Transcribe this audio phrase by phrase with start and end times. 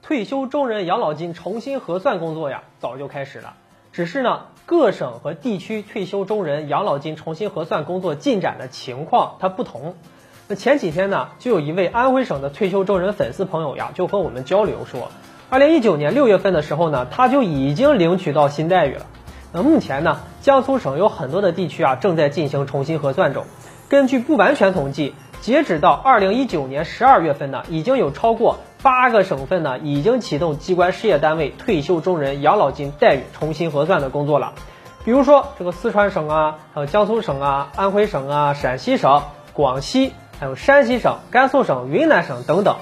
[0.00, 3.54] 退休中人养老金重新核算工作呀，早就开始了。
[3.92, 9.96] 只是呢，各省和地区退休中人养老金重新核算工作进展的情况它不同。
[10.46, 15.10] 那前几天呢，就有一位安徽省的退休中人粉丝朋友呀，就和我们交流说，
[15.50, 19.04] 二零一九年六月份的时候呢，他就已经领取到新待遇了。
[19.52, 23.44] 那目前呢，江苏省有很多的地区啊，正在进行重新核算中。
[23.88, 34.52] 根据不完全统计，截止到二零一九年十二月份呢，已经有超过八个省份呢，已经启动机关事业单位退休中人养老金待遇重新核算的工作了。
[35.06, 39.22] 比如说这个四川省啊，还有江苏省啊、安徽省啊、陕西省、
[39.54, 42.76] 广西，还有山西省、甘肃省、云南省等等。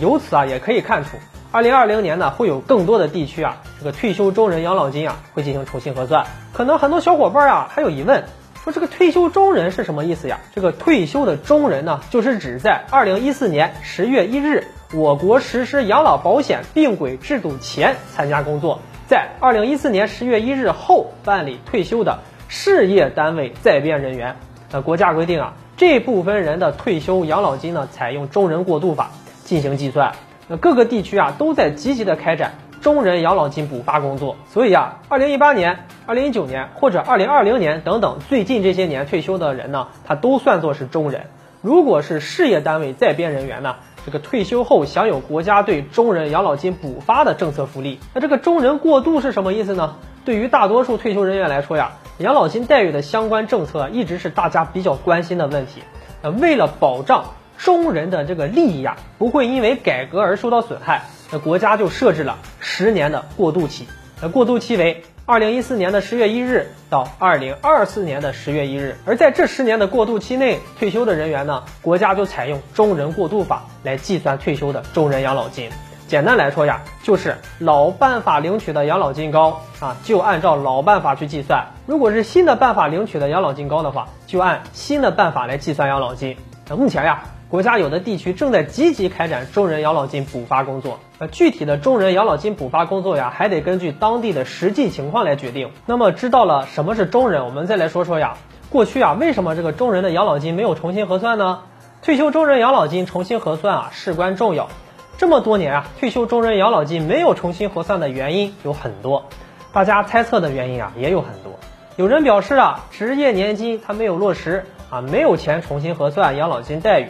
[0.00, 1.18] 由此啊，也可以看出，
[1.52, 6.24] 二零二零年呢，会有更多的地区啊，这个退休中人养老金啊，会进行重新核算。
[6.54, 8.24] 可能很多小伙伴啊，还有疑问。
[8.66, 10.40] 说这个退休中人是什么意思呀？
[10.52, 22.18] 这个退休的中人呢，就是指在二零一四年十月一日我国实施养老保险并轨制度前参加工作，在二零一四年十月一日后办理退休的
[22.48, 24.34] 事业单位在编人员。
[24.72, 29.12] 那国家规定啊，这部分人的退休养老金呢，采用中人过渡法
[29.44, 30.14] 进行计算。
[30.48, 32.54] 那各个地区啊，都在积极的开展。
[32.86, 41.24] 中人养老金补发工作，所以啊，二零一八年、二零一九年或者二零二零年等等最近这些年退休的人呢，他都算作是中人。
[41.62, 47.98] 如果是事业单位在编人员呢，这个退休后享有国家对中人养老金补发的政策福利。
[48.14, 49.96] 那这个中人过渡是什么意思呢？
[50.24, 55.82] 对于大多数退休人员来说呀，养老金待遇的相关政策一直是大家比较关心的问题。
[56.22, 57.24] 那，为了保障
[57.56, 61.02] 中人的这个利益呀，不会因为改革而受到损害。
[61.30, 63.86] 那国家就设置了十年的过渡期，
[64.22, 75.68] 那过渡期为二零一四年的十月一日到二零二四年的十月一日，而在这十年的过渡期内退休的人员呢，国家就采用中人过渡法来计算退休的中人养老金。
[76.06, 86.36] 简单来说呀，就是老办法领取的养老金高啊，就按照老办法去计算；如果是新的办法领取的养老金高的话，就按新的办法来计算养老金。
[86.68, 87.24] 那目前呀。
[87.48, 95.70] 国家有的地区正在积极开展中人养老金补发工作，呃，具体的中人养老金补发工作呀，还得根据当地的实际情况来决定。
[95.86, 98.36] 那么知道了什么是中人，我们再来说说呀，
[98.68, 101.60] 过去啊，为什么这个中人的养老金没有重新核算呢？
[102.02, 104.68] 退休中人养老金重新核算啊，事关重要。
[105.16, 109.26] 这么多年啊，退休中人养老金没有重新核算的原因有很多，
[109.72, 111.52] 大家猜测的原因啊也有很多。
[111.94, 117.06] 有人表示啊，职业年金它没有落实啊，没有钱重新核算养老金待遇。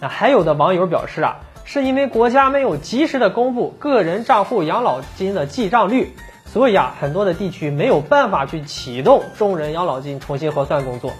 [0.00, 6.14] 那还有的网友表示啊，是因为国家没有及时的公布个人账户养老金的记账率，
[6.46, 11.12] 所以啊，很多的地区没有办法去启动中人养老金重新核算工作。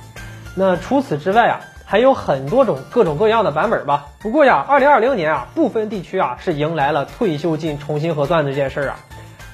[0.57, 4.07] 那除此之外啊，还有很多种各种各样的版本吧。
[4.21, 8.97] 不过呀，二零二零年啊，部分地区啊是迎来了退休金重新核算这件事儿啊。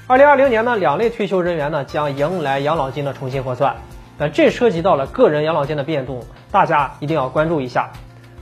[0.07, 3.75] 二零二零年呢，两类退休人员呢将迎来养老金的重新核算。
[4.17, 7.91] 那这涉及到了个人养老金的变动，大家一定要关注一下。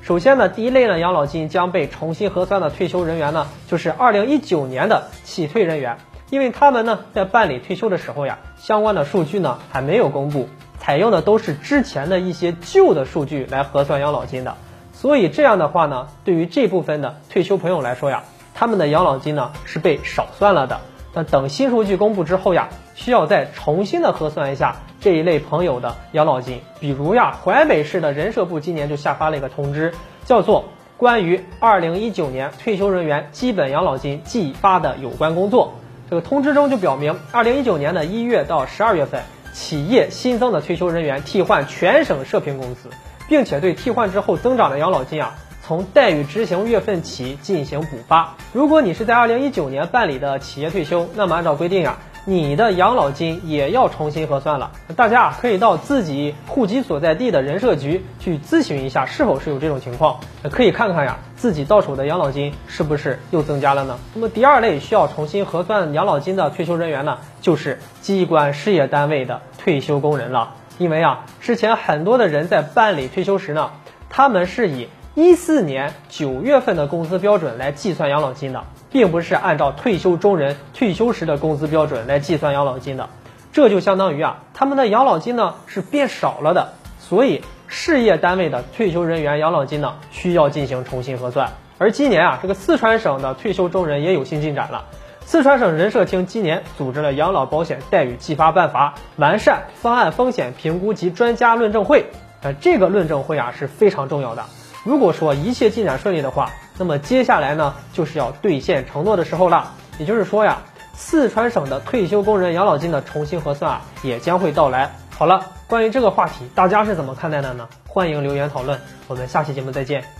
[0.05, 5.97] 首先呢，第一类呢，养老金将被重新核算的退休人员呢，就是二零一九年的起退人员，
[6.29, 14.57] 因为他们呢在办理退休的时候呀，相关的数据呢还没有公布，采用的都是之前的一些旧的数据来核算养老金的，
[14.93, 20.81] 所以这样的话呢，对于这部分的退休朋友来说呀，他们的养老金呢是被少算了的。
[21.17, 26.59] 那等新数据公布之后呀，需要再重新的核算一下这一类朋友的养老金。
[26.81, 29.93] 比如呀，淮北市的人社部今年就下发了一个通知，
[30.25, 30.61] 叫做
[30.97, 35.73] 《关于二零一九年退休人员基本养老金计发的有关工作》。
[36.09, 42.89] 这个通知中就表明，二零一九年的一月到十二月份，企业新增的退休人员替换全省社平工资，
[43.29, 45.35] 并且对替换之后增长的养老金啊。
[45.67, 48.35] 从待遇执行月份起进行补发。
[48.53, 54.71] 如果你是在二零一九年办理的企业退休，那么按照规定呀，你的养老金也要重新核算了。
[54.95, 60.19] 大家可以到自己户籍所在地的人社局去咨询一下，是否是有这种情况，
[60.51, 63.97] 可以看看呀，自己到手的养老金是不是又增加了呢？
[64.13, 70.53] 那么第二类需要重新核算养老金的退休人员呢，就是机关事业单位的退休工人了。
[70.77, 73.71] 因为啊，之前很多的人在办理退休时呢，
[74.11, 83.07] 他们是以一四年九月份的工资标准来计算养老金的，并不是按照退休中人退休时的工资标准来计算养老金的，
[83.53, 91.53] 这就相当于啊，他们的养老金呢是变少了的，所以事业单位的退休人员养老金呢需要进行重新核算。
[91.77, 94.83] 而今年啊，这个四川省的退休中人也有新进展了，
[95.21, 102.07] 四川省人社厅今年组织了养老保险待遇计发办法完善方案风险评估及专家论证会，
[102.41, 104.43] 呃，这个论证会啊是非常重要的。
[104.85, 109.73] 如果说一切进展顺利的话，那么接下来呢，就是要兑现承诺的时候了。
[109.97, 110.61] 也就是说呀，
[110.93, 114.95] 四川省的退休工人养老金的重新核算啊，也将会到来。
[115.17, 117.67] 好了，关于这个话题，大家是怎么看待的呢？
[117.87, 118.79] 欢迎留言讨论。
[119.07, 120.15] 我们下期节目再见。